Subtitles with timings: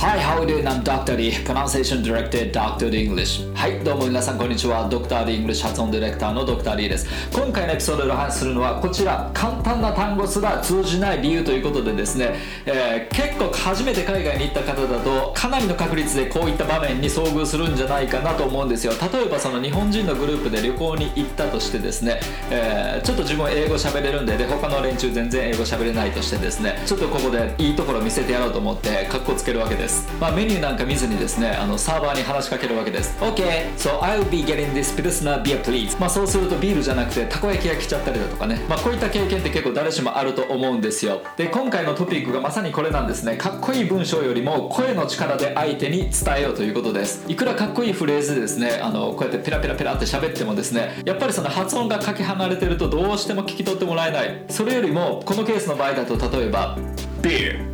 [0.00, 0.66] Hi, how are you?
[0.66, 1.14] I'm Dr.
[1.14, 2.90] D, Pronunciation Director, Dr.
[2.90, 3.44] D English.
[3.54, 4.88] はい、どうも皆さんこんにちは。
[4.88, 5.26] Dr.
[5.26, 6.74] D English 発音ディレクターの Dr.
[6.74, 7.06] D です。
[7.30, 12.34] 今回のエピソードでお話しするのはこちら、簡単な単語すら通じない理由ということでですね、
[12.64, 18.94] えー結構初めて海外に行った方だとかなりの確率でこういった場面に遭遇するんじゃないかなと思うんですよ。
[19.12, 22.20] 例えばその日本人のグループで旅行に行ったとしてですね、
[22.50, 29.89] えーちょっと自分英語喋れるんでで他の連中全然英語喋れないとしてですねちょっとここでいいところ見せてやろうと思ってカッコつけるわけです、
[30.20, 33.16] まあ、メニューなんか見ずにですねあのサーバーに話しかけるわけです。
[33.20, 35.98] OK so I'll be getting this pilsner beer please.
[35.98, 38.64] まあそうするとビールじゃなくてたこ焼きが来ちゃったりだとかね。
[38.68, 41.22] まあこういった経験って結構誰しもあると思うんですよ。
[41.36, 43.36] で今回のトピックがまさにこれなんですね。
[43.36, 47.24] かっこいい文章よりも声の力で相手に伝えようということです。
[47.28, 51.02] いくらかっこいいフレーズでですねあのこうやってペラペラペラって喋ってもですね。
[51.04, 54.44] やっぱりその発音がかけ離れてるとどうしても聞き取ってもらえない。
[54.48, 56.76] それよりもこのケースの場合だと例えば
[57.22, 57.64] Beer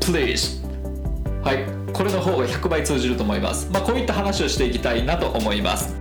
[0.00, 0.59] please.
[1.42, 5.98] はいこれの方が100倍通じると思いますまあこういった話をしていきたいなと思います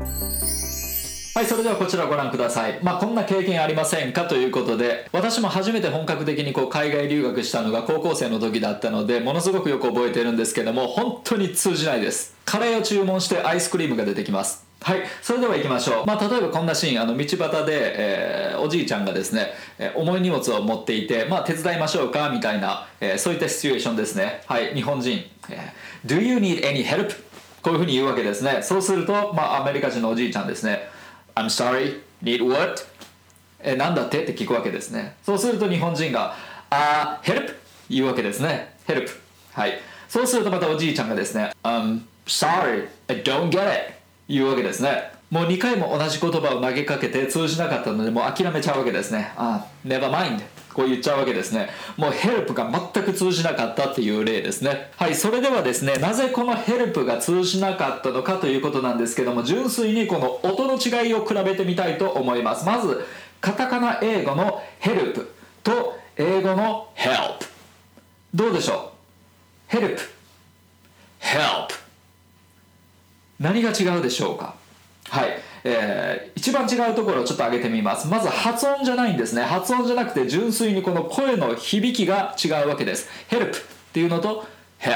[1.36, 2.80] はい、それではこちらご覧ください。
[2.84, 12.36] まあ、こんな経験ありませんかということで、私も初めて本格的にこう海外留学したのが高校生の時だったので、ものすごくよく覚えてるんですけども、本当に通じないです。
[12.44, 14.69] カレーを注文してアイスクリームが出てきます。
[14.82, 16.06] はい、それでは行きましょう。
[16.06, 24.42] まあ、例えばこんなシーン、あの道端で、えーおじいちゃんがですね、えー重い荷物を持っていて、まあ、手伝いましょうかみたいな、えーそういったシチュエーションですね。
[24.48, 25.24] はい、日本人。
[25.50, 25.74] え
[26.06, 27.10] Do you need any help?
[27.62, 28.60] こういうふうに言うわけですね。
[28.62, 30.88] そうすると、まあ、アメリカ人のおじいちゃんですね。
[31.36, 32.82] I'm sorry, need what?
[33.62, 34.24] え、なんだって？
[34.24, 35.18] って聞くわけですね。
[35.24, 36.34] そうすると日本人が、
[36.70, 37.54] あ、uh, help?
[37.90, 38.76] 言うわけですね。
[38.88, 39.10] help。
[39.54, 39.80] はい。
[40.08, 43.99] そうするとまたおじいちゃんがですね、um, sorry, I don't get it.
[44.30, 45.12] 言うわけですね。
[45.32, 49.32] もう2回も同じ言葉を投げかけて通じなかったのでもう諦めちゃうわけですね。
[49.36, 50.42] あ、never mind.
[50.74, 51.70] こう言っちゃうわけですね。
[51.98, 54.92] もう help が全く通じなかったっていう例ですね。
[54.98, 62.66] はい、それではですね、なぜこの help が通じなかったのかということなんですけども、純粋にこの音の違いを比べてみたいと思います。
[62.66, 63.04] まず、
[63.42, 65.28] カタカナ英語の help
[65.64, 67.46] と英語の help。
[68.34, 68.94] どうでしょ
[69.74, 69.98] う ?help、
[71.20, 71.89] help。
[73.40, 74.56] 何が違うでしょうか？
[75.10, 75.30] はい、
[75.64, 78.08] えー一番違うところをちょっと挙げてみます。
[78.08, 79.42] まず発音じゃないんですね。
[79.44, 83.10] 発音じゃなくて純粋にこの声の響きが違うわけです。
[83.30, 83.52] help っ
[83.94, 84.46] ていうのと
[84.80, 84.94] help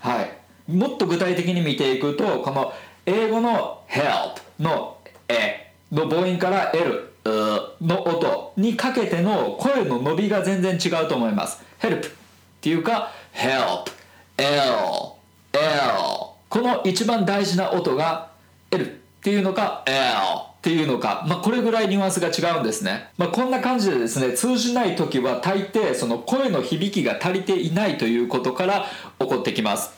[0.00, 0.38] はい。
[0.70, 2.72] もっと具体的に見ていくとこの
[3.06, 7.12] 英語の help の「え」の母音から L
[7.80, 11.62] の音にかけての声の伸びが全然違うと思います。
[11.80, 12.12] help っ
[12.60, 13.90] ていうか help
[14.36, 14.56] L
[15.52, 18.30] L この一番大事な音が
[18.70, 18.88] L っ
[19.20, 19.94] ていうのか L
[20.58, 28.86] っていうのか、まあ、これぐらいニュアンスが違うんですね、まあ、こんな感じでですね通じない時は大抵その声の響きが足りていないということから
[29.18, 29.96] 起こってきます。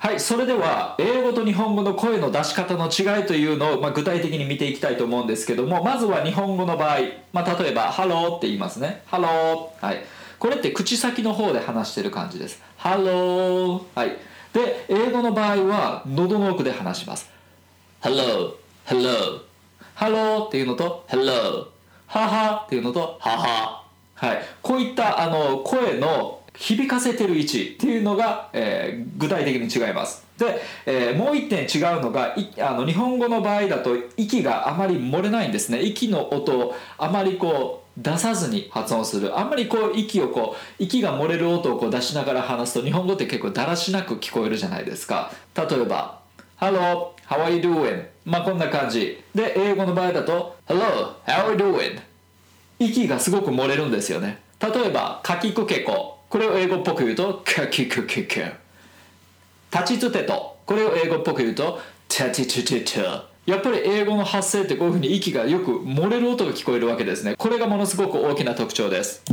[0.00, 6.98] はい、それでは英語と日本語の声の出し方の違いというのを、まあ、具体的に見ていきたいと思うんですけどもまずは日本語の場合、
[7.32, 10.04] まあ、例えば「ハロー」って言いますね「ハロー」はい。
[10.40, 14.16] これって口先の方で話してる感じです「ハロー」はい
[14.52, 17.30] で英語の場合は喉の奥で話します
[18.02, 18.54] 「Hello」
[18.86, 19.40] 「Hello」
[19.96, 21.66] 「Hello」っていうのと「Hello」
[22.06, 23.82] 「はは」っていうのと「はは」
[24.14, 35.80] はい、こういったあの声の響かせてる位置っていうのが、えー具体的に違いますで、えーもう一点違うのがあの日本語の場合だと息があまり漏れないんですね。
[35.80, 39.38] 息の音をあまりこう出さずに発音する。
[39.38, 45.30] あんまりこう息をこう息が漏れる音をこう出しながら話すと日本語って結構だらしなく聞こえるじゃないですか。
[45.56, 46.20] 例えば
[46.58, 48.06] Hello, how are you doing?
[48.24, 49.22] まあこんな感じ。
[49.34, 52.00] で英語の場合だと Hello, how are you doing?
[52.78, 54.40] 息がすごく漏れるんですよね。
[54.60, 58.40] 例えば「かきくけこ」これを英語っぽく言うと「かきくけこ」
[59.72, 63.00] 「立ちつてと」これを英語っぽく言うと「立ちつてと」
[63.44, 67.34] やっぱり英語の発声ってこういうふうに息がよく漏れる音が聞こえるわけですね。
[67.36, 69.24] これがものすごく大きな特徴です。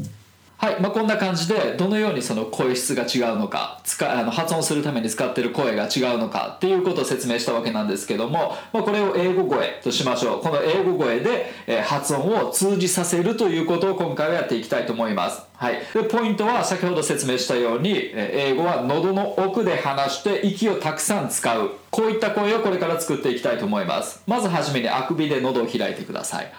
[0.59, 10.41] はい、まあ、こんな感じでどのようにその声質が違うのか使あの発音するために使っている声が違うのかっていうことを説明したわけなんですけども、まあ、これを英語声としましょう。
[10.41, 21.71] この英語声で、え発音を通じさせるということを今回はやっていきたいと思います、はい、でポイントは先ほど説明したように、え英語は喉の奥で話して息をたくさん使う。
[21.89, 24.21] こういった声をこれから作っていきたいと思います。
[24.27, 26.51] まずはじめにあくびで喉を開いてください。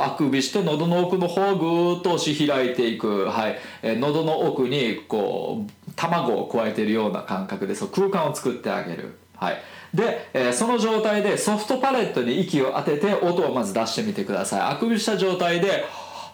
[0.00, 3.58] あくびして喉の奥の方をぐーっと押し開いていく、はい。
[3.82, 9.60] えー喉の奥にこう卵を加えているような感覚でそう空間を作ってあげる、はい、
[9.92, 14.60] で、えーその状態でソフトパレットに息を当てて音をまず出してみてください。
[14.60, 15.84] あくびした状態で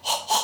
[0.02, 0.43] は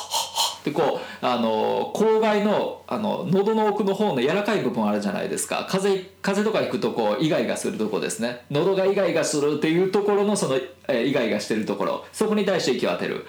[0.61, 5.67] てこうあの口外のあの喉の奥の方の柔らかい部分あるじゃないですか。
[5.69, 8.45] 風邪風邪とか行くとこうイガイガするとこですね。
[8.49, 10.55] 喉がイガイガするっていうところのその、
[10.87, 12.05] えー、イガイガしてるところ。
[12.11, 13.25] そこに対して息を当てる。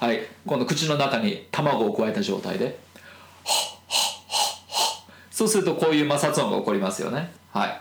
[0.00, 0.20] はい。
[0.46, 2.78] この口の中に卵を加えた状態で。
[5.30, 7.32] そうするとこういう摩擦音が起こりますよね。
[7.52, 7.80] はい。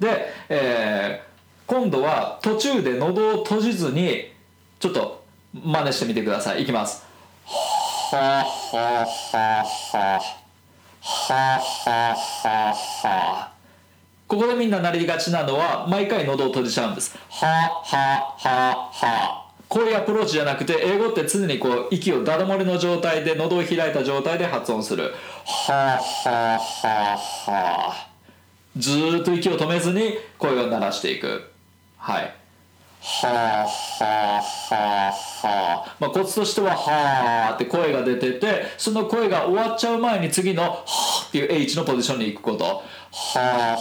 [0.00, 4.32] で、えー、今度は途中で喉を閉じずに
[4.78, 5.24] ちょっと
[5.54, 6.62] 真似してみてください。
[6.62, 7.05] いきます。
[8.08, 10.20] はははは
[11.00, 13.52] ははは
[14.28, 17.16] ここでみんななりがちなのは毎回喉を閉じちゃうんです。
[17.30, 25.12] ははははこういうアプローチじゃなくて英語って常にこう息をダダ漏れの状態で喉を開いた状態で発音する。
[25.44, 28.06] はははは
[28.76, 31.50] ずっと息を止めずに声を鳴らしていく。
[31.98, 32.45] はい。
[33.08, 33.68] はあは
[34.00, 42.64] あはあはあまあコツとしてははあって声が出ててその声が終わっちゃう前に次のはあっていう H のポジションに行くこと。
[42.64, 42.82] は
[43.36, 43.76] あ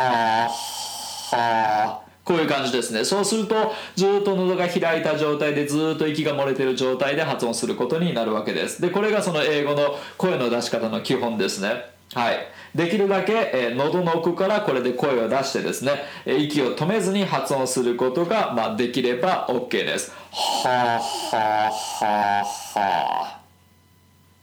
[0.00, 3.04] はあはあこういう感じですね。
[3.04, 8.80] そうするとずっと喉が開いた状態でずっと息が漏れてる状態で発音することになるわけです。
[8.82, 11.97] でこれがその英語の声の出し方の基本ですね。
[12.14, 12.38] はい、
[12.74, 15.92] できるだけ、え、喉の奥からこれで声を出してですね、
[16.24, 20.12] え、息を止めずに発音することが、まあ、できれば OK です。
[20.30, 21.70] はは
[22.00, 22.44] は
[22.74, 23.38] は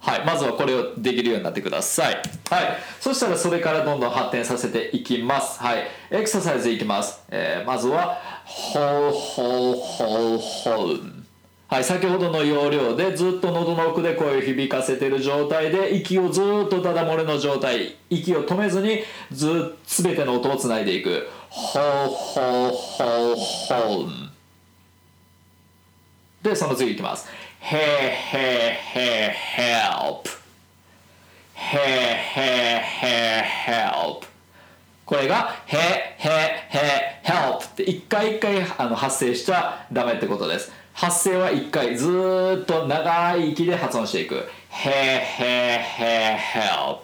[0.06, 2.22] はい、まずはこれをできるようになってください。
[2.52, 5.60] はい、そしたらそれからどんどん発展させていきます。
[5.60, 7.24] はい、エクササイズいきます。
[7.32, 11.25] えー、まずは、ほうほうほうほう。
[11.68, 21.28] はい、先ほどの要領でずっと喉の奥で声を響かせている状態で息をずっとただ漏れの状態息を止めずにず全ての音をつないでいく。
[21.50, 24.10] ほうほうほうほう。
[26.44, 27.28] でその次いきます。
[27.60, 30.30] へへへ help
[31.56, 34.35] へへへ help
[35.06, 35.78] これがへ
[36.18, 36.30] へ
[36.70, 42.08] へ help って一回一回あの発声しちゃダメってことです発声は1回ず
[42.62, 44.36] っと長い息で発音していく。
[44.36, 47.00] へへへ help。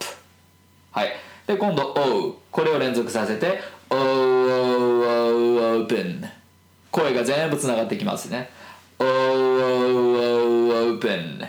[0.92, 1.12] はい。
[1.46, 2.40] で、今度 O。
[2.52, 3.60] これを連続させて
[3.90, 6.26] O, O, O, open。
[6.90, 8.50] 声が全部つながってきますね。
[8.98, 11.46] O, O, O, open。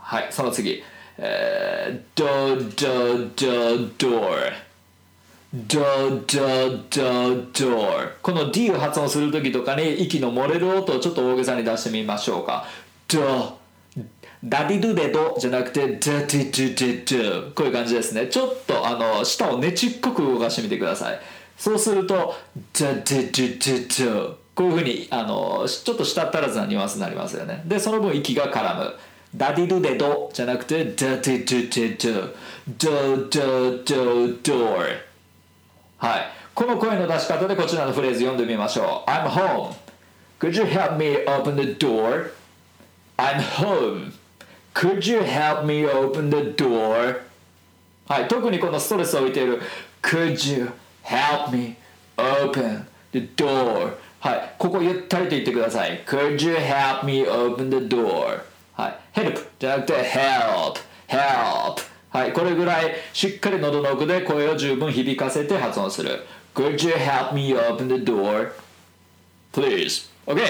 [0.00, 0.84] はい、その次。
[1.18, 4.67] えー、do, do, do, door。
[5.50, 5.80] ド
[6.26, 7.88] ドドド
[8.20, 12.66] この D を発音する時とかに息の漏れる音をちょっと大げさに出してみましょうか。
[13.08, 13.56] ド
[14.44, 18.26] ダディドゥデドじゃなくてダディドゥデドこういう感じですね。
[18.26, 21.20] ちょっとあの舌をねちっこく動かしてみてください。
[21.56, 22.34] そうすると
[22.78, 27.62] ダディドゥドドこういうふうにあのちょっと舌足らずなニュアンスになりますよね。
[27.64, 28.94] でその分息が絡む。
[29.34, 32.34] ダディドゥデドじゃなくてダディドゥデド
[32.76, 35.07] ドドドド
[35.98, 36.28] はい。
[36.54, 39.10] この声の出し方でこちらのフレーズ読んでみましょう。
[39.10, 39.74] I'm home.
[40.40, 42.32] Could you help me open the door?
[43.16, 44.12] I'm home.
[44.74, 47.20] Could you help me open the door?
[48.06, 48.28] はい。
[48.28, 49.60] 特にこのストレスを置いている
[50.02, 50.70] Could you
[51.02, 51.76] help me
[52.16, 53.94] open the door?
[54.20, 54.54] はい。
[54.56, 56.04] ここゆったりと言ってください。
[56.06, 58.42] Could you help me open the door?
[58.74, 59.20] はい。
[59.20, 60.76] help じゃなくて help,
[61.08, 66.24] help はい、これぐらいしっかり喉の奥で声を十分響かせて発音する。
[66.54, 68.52] Could you help me open the door?
[69.52, 70.08] Please.
[70.26, 70.40] OK?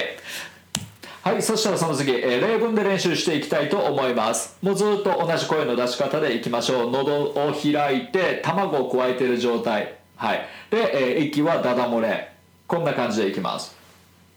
[1.22, 4.56] はい、そしたらその次、えー、例文で練習していきたいと思います。
[4.62, 6.90] もうずっと同じ声の出し方でいきましょう。
[6.90, 9.96] 喉を開いて、卵を加えている状態。
[10.16, 10.46] はい。
[10.70, 12.32] で、えー、息はダダ漏れ。
[12.66, 13.76] こんな感じでいきます。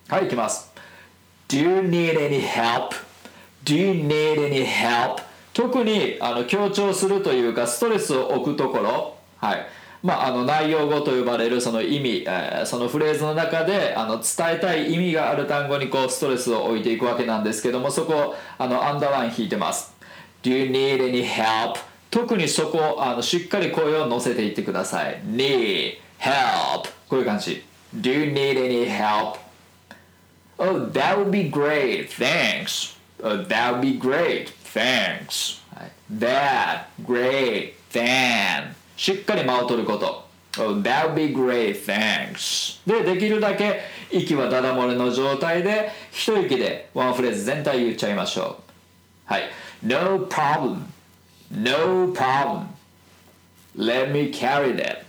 [0.09, 0.73] はい、いきます。
[1.47, 2.95] Do you need any help?
[3.63, 5.30] Do you need any help?
[5.53, 9.67] 特にあの強調するというかストレスを置くところ、はい
[10.03, 19.93] まあ、あの内容語と呼ばれるその意味、えー、そのフレーズの中であの伝えたい意味がある単語にこうストレスを置いていくわけなんですけどもそこあのアンダーライン引いてます
[20.41, 21.75] Do you need any help?
[22.09, 29.37] 特にそこあのしっかり声を乗せていってください Need help こういう感じ Do you need any help?
[30.57, 32.13] Oh, that would be great.
[32.13, 32.95] Thanks.
[33.23, 34.53] Oh, that would be great.
[34.73, 35.61] Thanks
[36.19, 40.27] that great than しっかり間を取ること
[40.59, 48.61] oh, that would be great thanks でできるだけ息はダダ漏れの状態で一息でワンフレーズ全体言っちゃいましょ
[49.29, 49.43] うはい
[49.83, 50.85] No problem
[51.51, 52.67] No problem
[53.75, 55.03] Let me carry that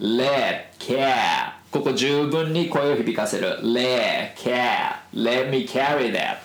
[0.00, 6.38] Let care ここ十分に声を響かせる Let care Let me carry that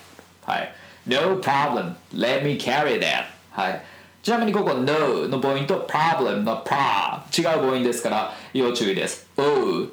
[0.46, 1.97] はい No problem.
[2.13, 3.27] Let me carry that.
[3.51, 3.83] はい。
[4.23, 9.27] ちなみにここ No の母音と Problem の Pra 違う母音ですから要注意です。
[9.37, 9.89] O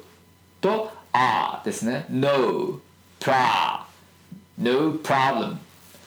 [0.60, 2.06] と R ですね。
[2.08, 2.80] No.
[3.20, 3.84] Pra.
[4.58, 5.58] No problem.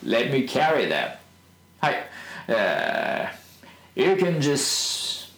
[0.05, 1.17] Let me carry that.
[1.79, 2.09] はい。
[2.47, 3.29] Uh,
[3.95, 5.29] you can just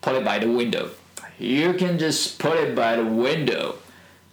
[0.00, 0.90] put it by the window.
[1.38, 3.76] You can just put it by the window.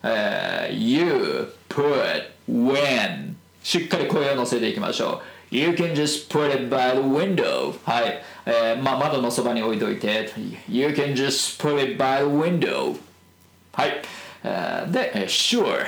[0.03, 3.26] Uh, you put when
[3.68, 5.20] しっかり声を乗せていきましょ
[5.52, 5.54] う。
[5.54, 7.74] You can just put it by the window.
[7.84, 8.22] はい。
[8.46, 10.30] えー、まあ、窓のそばに置いといて。
[10.70, 12.98] You can just put it by the window.
[13.74, 14.00] はい。
[14.42, 15.84] えー、で、sure。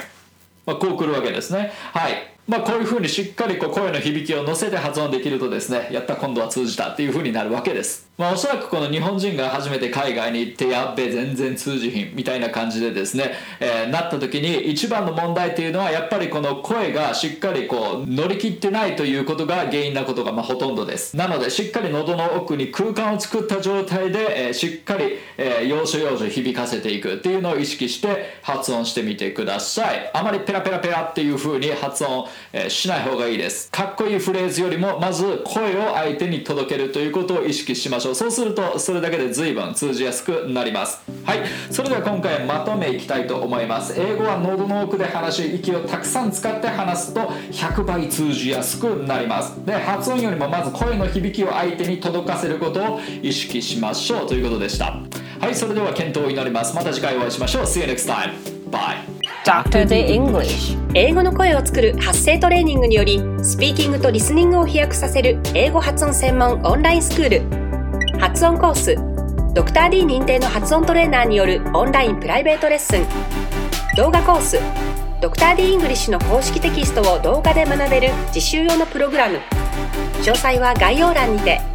[0.67, 1.73] まあ、こう来るわけですね。
[1.95, 2.37] はい。
[2.47, 8.10] まあ、こういうふうにしっかりこう声の響きを乗せて発音できるとですね、やった今度は通じたっていうふうになるわけです。
[8.19, 21.17] まあ、おそらくこの日本人が初めて海外に行ってやっべ全然通じひんみたいな感じでですね、えー、なった時に一番の問題っていうのはやっぱりこの声がしっかりこう乗り切ってないということが原因なことがまほとんどです。
[21.17, 30.11] なのでしっかり喉の奥に空間を作った状態で、えー、しっかり、えー、要所要所響かせていくっていうのを意識して発音してみてください。
[30.13, 38.15] あまりペラペラペラっていう風に発音、え、しない方がいいですかっこいいフレーズよりもまず声を相手に届けるということを意識しますしょう。
[38.15, 41.01] そうするとそれだけで随分通じやすくなります。
[41.25, 41.41] はい。
[41.71, 44.01] それでは今回まとめいきたいと思います。
[44.01, 49.65] 英語は喉の奥で話し息をたくさん使って話すと100倍通じやすくなります。
[49.65, 54.27] で発音よりもまず声の響きを相手に届かせることを意識しましょう。
[54.27, 54.97] ということでした。
[55.41, 55.55] はい。
[55.55, 56.75] それでは検討を祈ります。
[56.75, 57.63] また次回お会いしましょう。
[57.65, 58.61] See you next time.
[58.71, 59.21] Bye.
[59.45, 59.87] Dr.
[59.87, 60.79] The English.
[60.95, 67.60] 英語の声を作る発声トレーニングによりスピーキングとリスニングを飛躍させる英語発音専門オンラインスクール。
[68.21, 68.97] 発音コース。
[69.55, 73.07] ドクター d 認定の発音トレーナーによるオンラインプライベートレッスン。
[73.97, 74.59] 動画コース。
[75.23, 79.39] ドクター d イングリッシュの公式テキストを動画で学べる実習用のプログラム。
[80.21, 81.70] 詳細は概要欄にて。